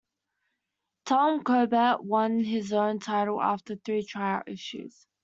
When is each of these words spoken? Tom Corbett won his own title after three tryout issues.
Tom 1.05 1.43
Corbett 1.43 2.03
won 2.03 2.39
his 2.43 2.73
own 2.73 2.97
title 2.97 3.39
after 3.39 3.75
three 3.75 4.03
tryout 4.03 4.49
issues. 4.49 5.05